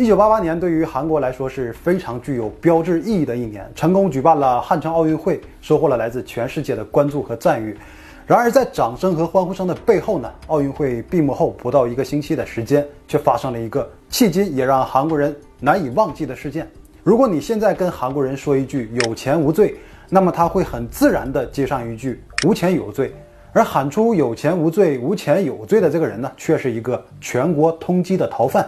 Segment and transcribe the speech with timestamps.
[0.00, 7.76] 一九八八年对于韩国来说是非常具有标志意义的一年，成功举办了汉城奥运会，收获了来自全世界的关注和赞誉。
[8.26, 16.66] 然而，在掌声和欢呼声的背后呢，奥运会闭幕后不到一个星期的时间，却发生了一个迄今也让韩国人难以忘记的事件。
[17.02, 19.76] 如果你现在跟韩国人说一句“有钱无罪”，
[20.08, 23.12] 那么他会很自然地接上一句“无钱有罪”。
[23.52, 28.66] 而喊出“有钱无罪，无钱有罪”的这个人呢，却是一个全国通缉的逃犯。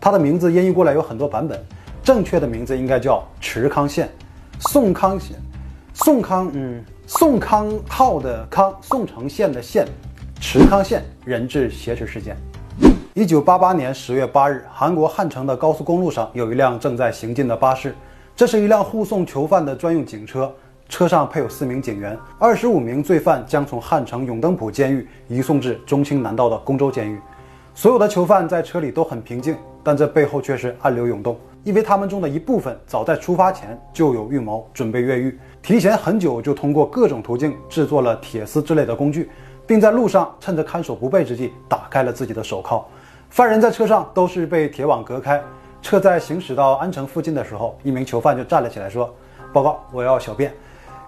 [0.00, 1.58] 他的名字音译过来有很多版本，
[2.02, 4.08] 正确的名字应该叫池康县，
[4.60, 5.36] 宋康县，
[5.94, 6.84] 宋康，嗯。
[7.10, 9.88] 宋康昊的康，宋城县的县，
[10.42, 12.36] 池康县人质挟持事件。
[13.14, 17.94] 一九八八年十月八日，韩国汉城的高速公路上有一辆正在行进的巴士，
[18.36, 20.52] 这是一辆护送囚犯的专用警车，
[20.86, 27.18] 车上配有四名警员，二十五名罪犯将从汉城永登浦监狱移送至中兴南道的公州监狱。
[27.80, 35.38] 所有的囚犯在车里都很平静，但这背后却是暗流涌动，因为他们中的一部分早在出发前就有预谋，准备越狱。
[35.62, 39.30] 提前很久就通过各种途径制作了铁丝之类的工具，
[39.64, 42.84] 并在路上趁着看守不备之际打开了自己的手铐。
[43.30, 45.40] 犯人在车上都是被铁网隔开。
[45.80, 49.08] 车在行驶到安城附近的时候，一名囚犯就站了起来说
[49.54, 50.52] ：“报告，我要小便。”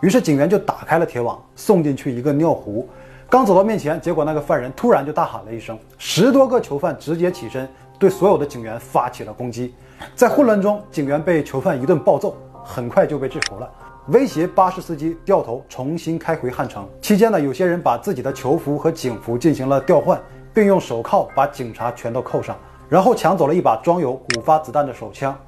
[0.02, 2.88] 于是警员就打开了铁网，送进去一个尿壶。
[3.30, 9.72] 刚走到面前，结果那个犯人突然就大喊了一声，十多个囚犯直接起身，对所有的警员发起了攻击。
[10.16, 13.70] 在混乱中，警员被囚犯一顿暴揍，很快就被制服了。
[14.08, 16.84] 威胁巴士司机掉头重新开回汉城。
[17.00, 20.20] 期间呢，有些人把自己的囚服和警服进行了调换，
[20.52, 22.56] 并用手铐把警察全都扣上，
[22.88, 25.38] 然后抢走了一把装有五发子弹的手枪。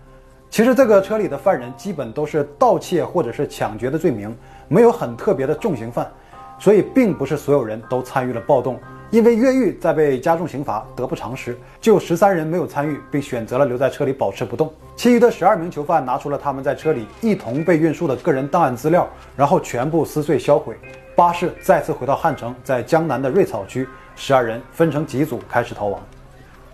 [0.48, 4.36] 其实这个车里的犯人基本都是盗窃或者是抢劫的罪名，
[4.68, 6.08] 没有很特别的重刑犯，
[6.62, 8.78] 所以并不是所有人都参与了暴动。
[9.10, 14.72] 因为越狱再被加重刑罚得不偿失，就十三人没有参与，并选择了留在车里保持不动。
[14.96, 20.74] 其余的十二名囚犯拿出了他们在车里一同被运输的个人档案资料，然后全部撕碎销毁。
[21.14, 23.86] 巴士再次回到汉城，在江南的瑞草区，
[24.16, 26.00] 十二人分成几组开始逃亡。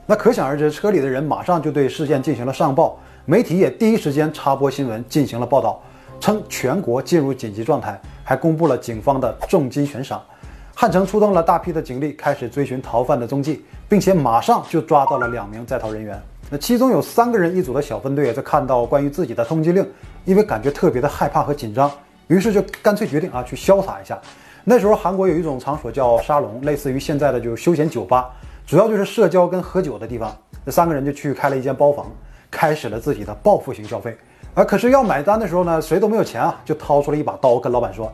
[0.06, 5.82] 那可想而知，车里的人马上就对事件进行了上报，媒体也第一时间插播新闻进行了报道，
[6.20, 10.22] 称全国进入紧急状态，还公布了警方的重金悬赏。
[10.74, 16.20] 汉城出动了大批的警力，开始追寻逃犯的踪迹，并且马上就抓到了两名在逃人员。
[16.50, 19.86] 那其中有三个人一组的小分队，在看到关于自己的通缉令，
[20.24, 21.90] 因为感觉特别的害怕和紧张，
[22.28, 24.18] 于是就干脆决定啊去潇洒一下。
[24.64, 28.30] 那时候韩国有一种场所叫沙龙，类似于现在的就是休闲酒吧，
[28.66, 30.36] 主要就是社交跟喝酒的地方。
[30.64, 32.06] 那三个人就去开了一间包房，
[32.50, 34.16] 开始了自己的报复性消费。
[34.58, 38.12] 啊可是要买单的时候呢，谁都没有钱啊，就掏出了一把刀，跟老板说：“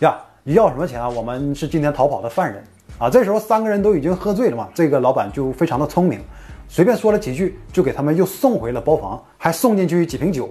[0.00, 1.08] 呀。”你要什么钱啊？
[1.08, 2.62] 我们是今天逃跑的犯人
[2.98, 3.08] 啊！
[3.08, 6.20] 这时候三个人都已经喝醉了嘛，这个老板就非常的聪明，
[6.68, 10.50] 随便说了几句，就给他们又送回了包房，还送进去几瓶酒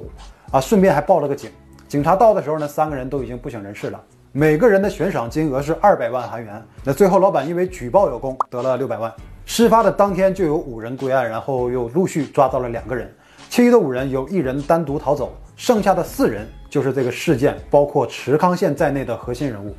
[0.49, 1.51] 啊，顺便还报了个警。
[1.87, 4.01] 警察到的时候呢，三个人都已经不省人事了，
[4.31, 6.59] 每个人的悬赏金额是二百万韩元。
[6.83, 9.13] 那最后老板因为举报有功，得了六百万。
[9.45, 13.13] 事发的当天就有五人归案，然后又陆续抓到了两个人，
[13.53, 16.47] 其余的五人有一人单独逃走，剩下的四人。
[16.71, 19.75] 就是这个事件，包括池康宪在内的核心人物，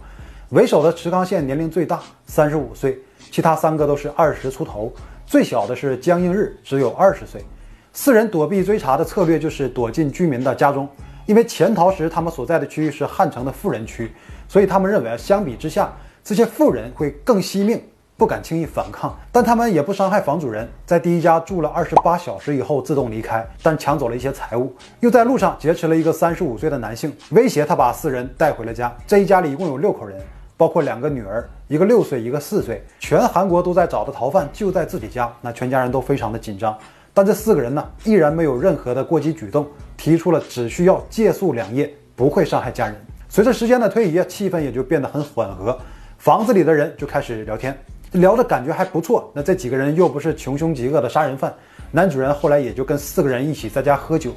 [0.50, 2.96] 为首的池康宪年龄最大，三十五岁，
[3.32, 4.92] 其他三个都是二十出头，
[5.26, 7.44] 最小的是江映日，只有二十岁。
[7.92, 10.88] 四人躲避追查的策略就是躲进居民的家中，
[11.26, 14.12] 因为潜逃时他们所在的区域是汉城的富人区，
[14.46, 15.92] 所以他们认为啊，相比之下，
[16.22, 17.82] 这些富人会更惜命。
[18.16, 28.94] 不敢轻易反抗，但他们也不伤害房主人，在第一家住了二十八小时以后自动离开，但抢走了一些财物，又在路上劫持了一个三十五岁的男性，威胁他把四人带回了家。
[29.04, 30.16] 这一家里一共有六口人，
[30.56, 32.84] 包括两个女儿，一个六岁，一个四岁。
[33.00, 36.76] 全韩国都在找的逃犯就在自己家，那全家人都非常的紧张。
[37.12, 39.66] 但这四个人呢，依然没有任何的过激举动，
[39.96, 42.94] 提出了只需要借宿两夜，不会伤害家人。
[43.28, 45.76] 随着时间的推移，气氛也就变得很缓和，
[46.18, 47.76] 房子里的人就开始聊天。
[48.14, 51.52] 聊的感觉还不错，那这几个人又不是穷凶极恶的杀人犯，
[51.90, 54.30] 男主人后来也就跟四个人一起在家喝酒，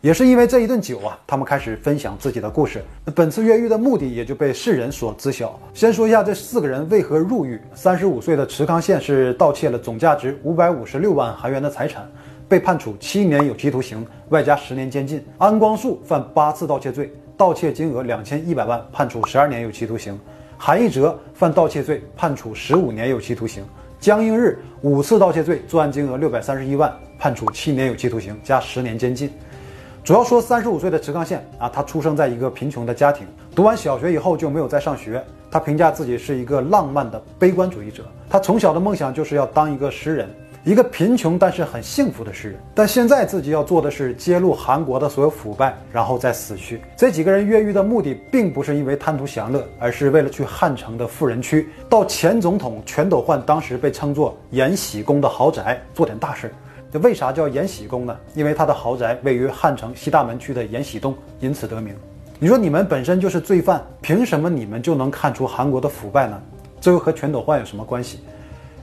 [0.00, 2.82] 也是因为这一顿酒啊，他们开始分享自己的故事。
[3.04, 5.56] 那本次越狱的目的也就被世人所知晓。
[5.72, 7.60] 先说一下这四个人为何入狱。
[7.72, 12.10] 三十五岁的池康宪是盗窃了总价值五百五十六万韩元的财产，
[12.48, 15.24] 被判处七年有期徒刑，外加十年监禁。
[15.38, 20.18] 安光树犯八次盗窃罪，盗窃金额两千一百万，判处十二年有期徒刑。
[20.56, 23.62] 韩义哲犯盗窃罪，判处十五年有期徒刑；
[24.00, 29.30] 江英日五次盗窃罪，作案金额六百三十一万，判处七年有期徒刑加十年监禁。
[30.02, 35.22] 主要说三十五岁的池康宪啊，他出生在一个贫穷的家庭，读完小学以后就没有再上学。
[35.50, 40.28] 他评价自己是一个浪漫的悲观主义者，他从小的梦想就是要当一个诗人，
[40.64, 42.58] 一个贫穷但是很幸福的诗人。
[42.74, 46.80] 但现在自己要做的是揭露韩国的所有腐败，然后再死去。
[46.96, 56.50] 这几个人越狱的目的，并不是因为贪图享乐，而是为了去汉城的富人区，到前总统全斗焕当时被称作延禧宫的豪宅做点大事。
[56.90, 58.16] 这为啥叫延禧宫呢？
[58.34, 61.94] 因为他的豪宅位于汉城西大门区的延禧洞，因此得名。
[62.38, 66.40] 你说你们本身就是罪犯，凭什么你们就能看出韩国的腐败呢？
[66.80, 68.20] 这又和全斗焕有什么关系？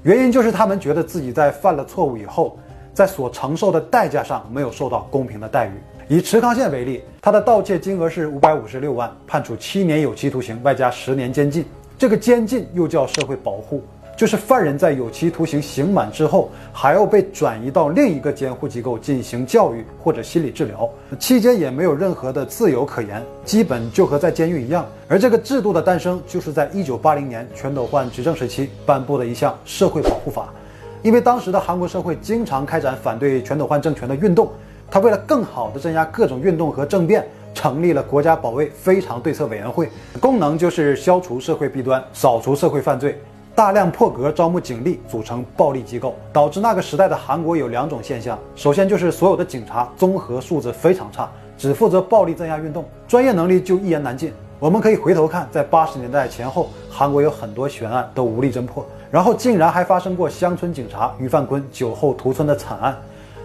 [0.04, 2.58] 原因就是他们觉得自己在犯了错误以后，
[2.92, 5.72] 在所承受的代价上没有受到公平的待遇。
[6.08, 11.64] 以池康宪为例，他的盗窃金额是五百五十六万，判处七年有期徒刑，外加十年监禁。
[12.00, 13.84] 这个监禁又叫社会保护。
[14.18, 20.88] 就是犯人在有期徒刑刑满之后，还要被转移到另一个监护机构进行教育或者心理治疗，
[21.18, 24.86] 期间也没有任何的自由可言，基本就和在监狱一样。
[25.08, 30.54] 而这个制度的诞生，就是在一九八零年全斗焕执政时期颁布的一项社会保护法。
[31.02, 34.52] 因为当时的韩国社会经常开展反对全斗焕政权的运动，
[34.92, 43.20] 他为了更好地镇压各种运动和政变，成立了国家保卫非常对策委员会，功能就是消除社会弊端，扫除社会犯罪。
[43.62, 51.30] 大量破格招募警力，组成暴力机构，导致那个时代的韩国有两种现象：首先就是所有的警察综合素质非常差，
[51.60, 54.34] 只负责暴力镇压运动，专业能力就一言难尽。
[54.58, 62.98] 我们可以回头看，在八十年代前后，韩国有很多悬案都无力侦破，然后竟然还发生过乡村警察于范坤酒后屠村的惨案。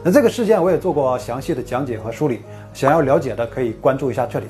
[0.03, 2.41] 那这个事件我也做过详细的讲解和梳理，
[2.73, 4.47] 想要了解的可以关注一下这里。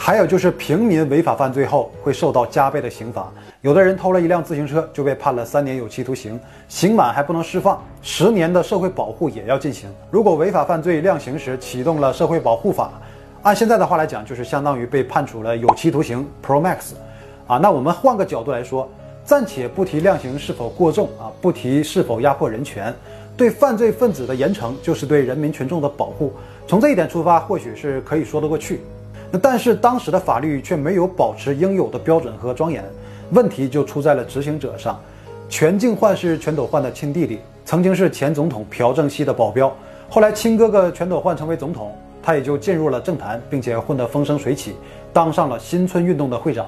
[0.00, 3.30] 还有就是平民违法犯罪后会受到加倍的刑罚，
[3.62, 9.90] 有的人偷了一辆自行车就被判了三年有期徒刑，刑满还不能释放，十年的社会保护也要进行。
[10.08, 12.92] 如果违法犯罪量刑时启动了社会保护法，
[13.42, 16.92] 按现在的话来讲，就是相当于被判处了有期徒刑 Pro Max，
[17.48, 18.88] 啊，那我们换个角度来说，
[19.24, 22.94] 暂且不提量刑是否过重啊，不提是否压迫人权，
[23.36, 26.32] 对犯罪分子的严惩就是对人民群众的保护，
[26.68, 28.80] 从这一点出发，或许是可以说得过去。
[29.30, 32.82] 那但是当时的法律却没有保持应有的标准和庄严，
[33.30, 34.98] 问题就出在了执行者上。
[35.50, 39.74] 全敬焕是全斗焕的亲弟弟，曾经是前总统朴正熙的保镖。
[40.08, 44.74] 后来亲哥哥全斗焕成为总统，他也就进入了政坛，并且混得风生水起，
[45.12, 46.66] 当上了新村运动的会长。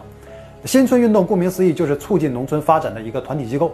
[0.66, 3.72] 新村运动顾名思义就是促进农村发展的一个团体机构，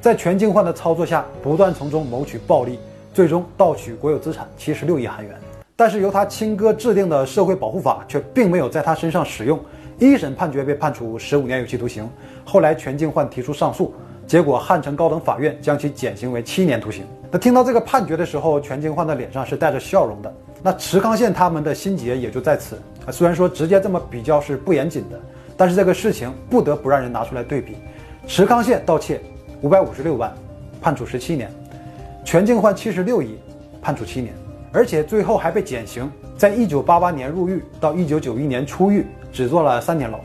[0.00, 2.80] 在全敬焕的操作下，不断从中谋取暴利，
[3.12, 5.32] 最终盗取国有资产七十六亿韩元。
[5.76, 9.58] 但是由他亲哥制定的社会保护法却并没有在他身上使用，
[9.98, 12.08] 一审判决被判处十五年有期徒刑。
[12.44, 13.92] 后来全敬焕提出上诉，
[14.24, 17.04] 结果汉城高等法院将其减刑为七年徒刑。
[17.28, 20.32] 那听到这个判决的时候，全敬焕的脸上是带着笑容的。
[20.62, 22.78] 那池康宪他们的心结也就在此。
[23.10, 25.20] 虽然说直接这么比较是不严谨的，
[25.56, 27.76] 但是这个事情不得不让人拿出来对比。
[28.28, 29.20] 池康宪盗窃
[29.60, 30.32] 五百五十六万，
[30.80, 31.48] 判处十七年；
[32.24, 33.36] 全敬焕七十六亿，
[33.82, 34.32] 判处七年。
[34.74, 40.18] 而且最后还被减刑，在一九八八年入狱到一九九一年出狱，只坐了三年牢。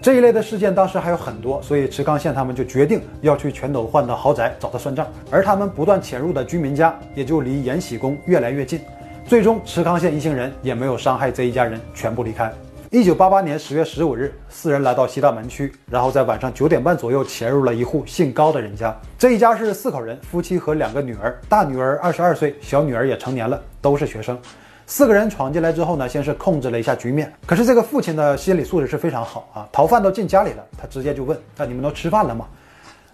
[0.00, 5.06] 这一类的事件当时还有很多，所以池康宪他们就决定要去全斗焕的豪宅找他算账。
[5.30, 8.80] 而他们不断潜入的居民家，也就离延禧宫越来越近。
[9.24, 12.52] 最终，池康宪一行人也没有伤害这一家人，全部离开。
[12.94, 18.94] 一九八八年十月十五日，四人来到西大门区，然后在晚上九点半左右潜入了一户姓高的人家。
[19.18, 24.38] 这一家是四口人，夫妻和两个女儿，大女儿二十二岁，小女儿也成年了，都是学生。
[24.84, 27.32] 四个人闯进来之后呢，先是控制了一下局面。
[27.46, 32.46] 可是这个父亲的心理素质是非常好啊，逃犯都进家里了，他直接就问：那你们都吃饭了吗？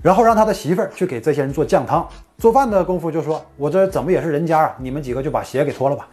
[0.02, 2.04] 然后让他的媳妇儿去给这些人做酱汤。
[2.38, 6.08] 做饭的功夫就说：我这怎么也是人家啊，你们几个就把鞋给脱了吧。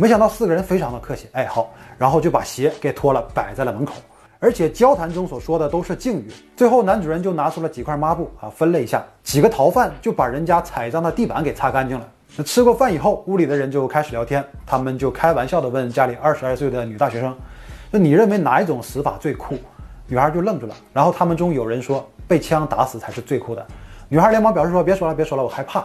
[0.00, 3.94] 没想到四个人非常的客气，哎好，然后就把鞋给脱了，摆在了门口，
[4.38, 6.30] 而且交谈中所说的都是敬语。
[6.56, 12.08] 最后男主人就拿出了几块抹布啊，分了一下，几个逃犯就把人家踩脏的地板给擦干净了。
[12.36, 17.36] 那吃过饭以后，屋里的人就开始聊天，他们就开玩笑的问家里二十二岁的女大学生，
[17.90, 19.58] 那你认为哪一种死法最酷？
[20.06, 23.66] 女孩就愣住了，然后他们中有人说被枪打死才是最酷的，
[24.08, 25.80] 女孩连忙表示说别说了别说了，我害怕。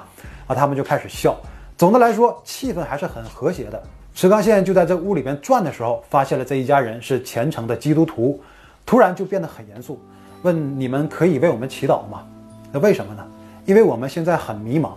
[0.46, 1.36] 啊，他们就开始笑。
[1.76, 3.82] 总的来说，气氛还是很和谐的。
[4.16, 8.40] 池刚宪就在这屋里边转的时候，发现了这一家人是虔诚的基督徒，
[8.86, 10.00] 突然就变得很严肃，
[10.44, 12.24] 问：“你们可以为我们祈祷吗？”
[12.72, 13.26] 那为什么呢？
[13.66, 14.92] 因为我们现在很迷茫，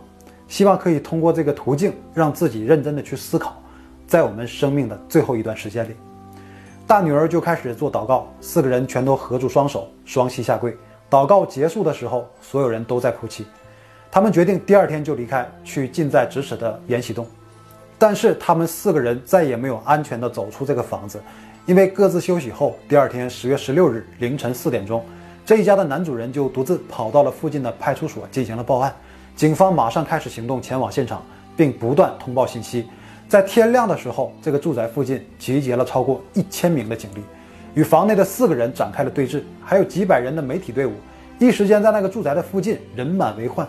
[0.48, 3.56] 希望可以通过这个途径让自己认真的去思考，
[4.06, 5.94] 在我们生命的最后一段时间里，
[6.86, 10.76] 大女儿就开始做祷告，四个人全都合住双手，双膝下跪。
[11.08, 13.46] 祷告结束的时候，所有人都在哭泣。
[14.10, 17.26] 他们决定第二天就离开，去近在咫尺的延禧洞。
[17.98, 21.20] 但是他们四个人再也没有安全地走出这个房子，
[21.64, 25.04] 因为各自休息后，第二天十月十六日凌晨四点钟，
[25.44, 28.94] 这一家的男主人就独自跑到了附近的派出所进行了报案，
[29.34, 31.24] 警方马上开始行动，前往现场，
[31.56, 32.86] 并不断通报信息。
[33.28, 37.22] 在天亮的时候，这个住宅附近集结了超过一千名的警力，
[37.74, 40.92] 与房内的四个人展开了对峙，还有几百人的媒体队伍。
[41.38, 43.66] 一时间，在那个住宅的附近人满为患。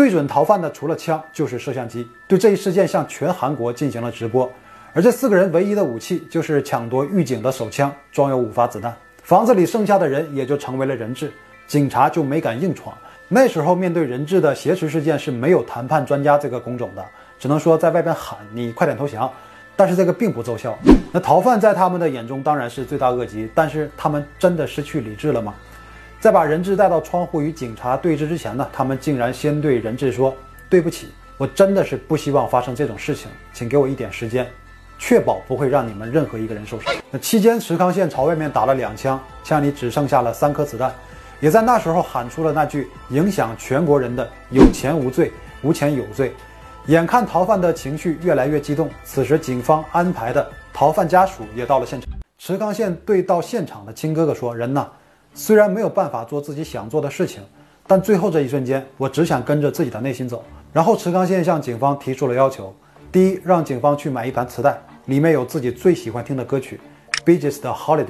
[0.00, 4.50] 对准逃犯的除了枪就是摄像机，对这一事件向全韩国进行了直播。
[4.94, 8.96] 而这四个人唯一的武器就是抢夺狱警的手枪，装有五发子弹。
[9.22, 11.30] 房子里剩下的人也就成为了人质，
[11.66, 12.96] 警察就没敢硬闯。
[13.28, 17.04] 那时候面对人质的挟持事件是没有谈判专家这个工种的，
[17.38, 19.30] 只能说在外边喊你快点投降。
[19.76, 20.78] 但是这个并不奏效。
[21.12, 25.54] 那逃犯在他们的眼中当然是罪大恶极，但是他们真的失去理智了吗？
[26.20, 30.36] 在把人质带到窗户与警察对峙之前呢，他们竟然先对人质说
[30.68, 31.08] ：“对不起，
[31.38, 34.46] 我真的是不希望发生这种事情，请给我一点时间，
[34.98, 40.94] 确保不会让你们任何一个人受伤。”那期间，池康宪朝外面打了两枪，枪里只剩下了三颗子弹，
[41.40, 46.34] 也在那时候喊出了那句影响全国人的“有钱无罪，无钱有罪”。
[46.88, 52.10] 眼看逃犯的情绪越来越激动，此时警方安排的逃犯家属也到了现场。
[52.36, 54.86] 池康宪对到现场的亲哥哥说：“人呢？”
[55.34, 57.42] 虽然没有办法做自己想做的事情，
[57.86, 60.44] 但最后这一瞬间，我只想跟着自己的内心走。
[60.72, 62.74] 然后池康宪向警方提出了要求：
[63.10, 66.80] 第一，让警方去买一盘磁带，里面有自己最喜欢听的歌曲
[67.24, 68.04] 《b e e g e s 的 Holiday》；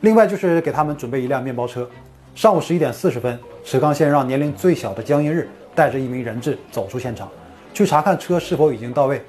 [0.00, 1.88] 另外就是给他们准备一辆面包车。
[2.34, 7.28] 上午十一点四十分，池康宪让年龄最小的江映日带着一名人质走出现场，
[7.74, 9.20] 去查看车是否已经到位。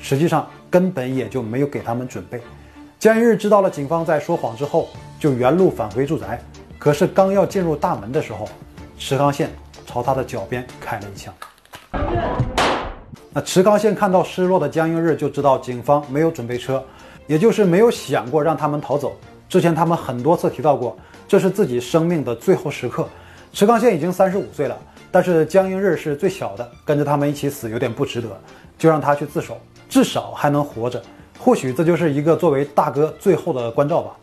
[0.00, 2.40] 实际上根本也就没有给他们准备。
[2.98, 4.88] 江映日知道了警方在说谎之后，
[5.20, 6.42] 就原路返回住宅。
[6.86, 8.48] 可是刚要进入大门的时候，
[8.96, 9.50] 池康宪
[9.84, 11.34] 朝他的脚边开了一枪。
[13.32, 16.80] 那池康宪看到失落的江映日，就知道警方没有准备车，
[17.26, 19.16] 也就是没有想过让他们逃走。
[19.48, 23.08] 之前他们很多次提到过，这是自己生命的最后时刻。
[23.52, 24.78] 池康宪已经三十五岁了，
[25.10, 28.28] 但是江映日是最小的，跟着他们一起死有点不值得，
[28.78, 31.02] 就让他去自首，至少还能活着。
[31.36, 34.16] 或许这就是一个作为大哥最后的关照吧。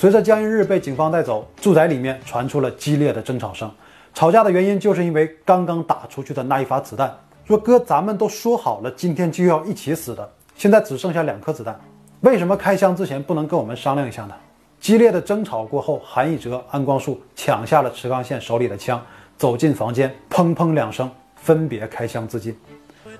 [0.00, 3.68] 随着江一日被警方带走，住宅里面传出了激烈的争吵声。
[4.14, 7.12] 吵架的原因就是因为刚刚打出去的那一发子弹。
[7.44, 11.76] 说哥，咱们都说好了，今天就要一起死的，现在只剩下两颗子弹，
[12.20, 14.34] 为什么开枪之前不能跟我们商量一下呢？
[14.78, 19.04] 激烈的争吵过后，韩义哲、安光树抢下了池康宪手里的枪，
[19.36, 22.56] 走进房间，砰砰两声，分别开枪自尽。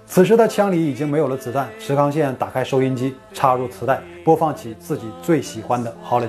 [0.07, 6.29] 此时的枪里已经没有了子弹，池康宪打开收音机，插入磁带，播放起自己最喜欢的《Holiday》。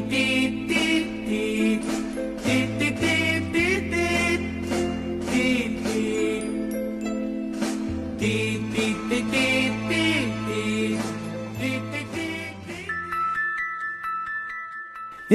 [0.00, 0.04] 一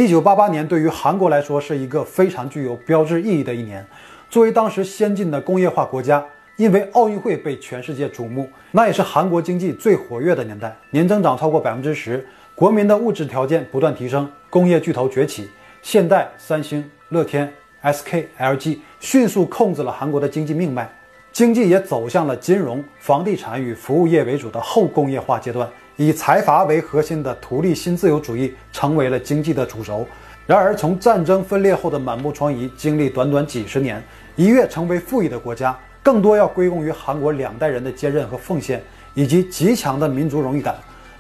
[0.07, 3.85] 九八八年对于韩国来说是一个非常具有标志意义的一年。
[4.29, 12.25] 作为当时先进的工业化国家，因为奥运会被全世界瞩目，那也是韩国经济最活跃的年代，年增长超过百分之十。
[12.55, 15.49] 国民的物质条件不断提升，工业巨头崛起，
[15.81, 20.87] 现代、三星、乐天、SK、LG 迅速控制了韩国的经济命脉，
[21.31, 30.07] 经济也走向了金融、房地产与服务业为主的后工业化阶段，以财阀为核心的图利新自由主义成为了经济的主轴。
[30.45, 34.01] 然而，从战争分裂后的满目疮痍，经历短短几十年，
[34.35, 38.79] 一跃成为富裕的国家，更多要归功于韩国两代人的坚韧和奉献，
[39.15, 40.75] 以及极强的民族荣誉感。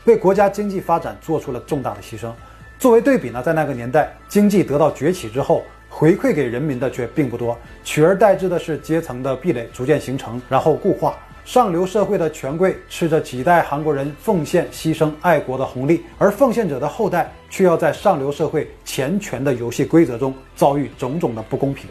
[0.05, 2.31] 为国家经济发展做出了重大的牺牲。
[2.77, 11.15] 作为对比呢，在那个年代，经济得到崛起之后，回馈给人民的却并不多，取而代之的是阶层的壁垒逐渐形成，然后固化。
[11.45, 21.89] 上流社会的权贵吃着几代韩国人奉献、牺牲、爱国的红利，而奉献者的后代却要在上流社会钱权的游戏规则中遭遇种种的不公平。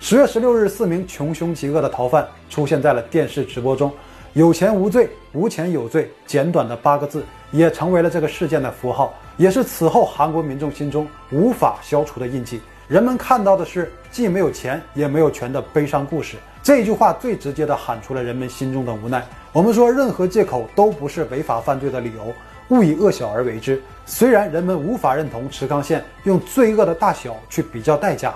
[0.00, 3.92] 十月十六日，四名穷凶极恶的逃犯出现在了电视直播中。
[4.38, 6.08] 有钱无罪，无钱有罪。
[6.24, 12.60] 简短的八个字，也成为了这个事件的符号，也是此后韩国民众心中无法消除的印记。
[12.86, 16.36] 人们看到的是既没有钱也没有权的悲伤故事。
[16.62, 19.26] 这句话最直接地喊出了人们心中的无奈。
[19.52, 22.32] 我们说，任何借口都不是违法犯罪的理由，
[22.68, 23.82] 勿以恶小而为之。
[24.06, 28.32] 虽然人们无法认同池康县用罪恶的大小去比较代价，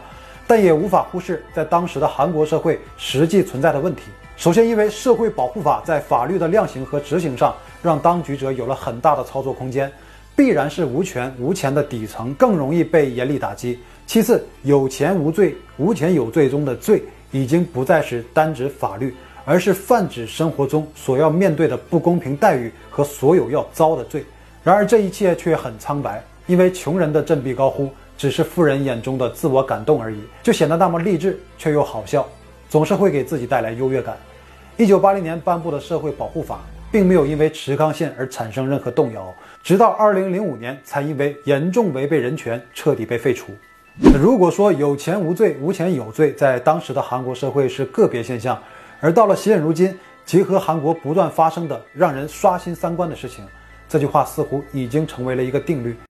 [0.49, 4.03] 但也无法忽视在当时的韩国社会实际存在的问题。
[4.37, 9.91] 首先，因为社会保护法在法律的量刑和执行上，让当局者有了很大的操作空间。
[10.35, 13.79] 必然是无权无钱的底层更容易被严厉打击。
[14.07, 24.25] 其次，有钱无罪，无钱有罪中的罪已经不再是单指法律，而是泛指生活中所要面对的不公平待遇和所有要遭的罪。
[24.65, 32.27] 然而这一切却很苍白，因为穷人的振臂高呼只是富人眼中的自我感动而已，就显得那么励志却又好笑，
[32.73, 34.17] 总是会给自己带来优越感。
[34.79, 36.61] 一九八零年颁布的社会保护法。
[36.93, 43.47] 并没有因为池康县而产生任何动摇，直到二零零五年才因为严重违背人权彻底被废除。
[44.13, 48.63] 如果说有钱无罪，无钱有罪，在当时的韩国社会是个别现象，
[49.01, 53.43] 而到了现如今，结合韩国不断发生的让人刷新三观的事情，
[53.89, 55.97] 这句话似乎已经成为了一个定律。